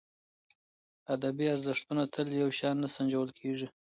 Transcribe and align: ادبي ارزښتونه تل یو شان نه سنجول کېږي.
ادبي 1.13 1.45
ارزښتونه 1.55 2.03
تل 2.13 2.27
یو 2.41 2.49
شان 2.59 2.75
نه 2.83 2.87
سنجول 2.95 3.29
کېږي. 3.39 3.67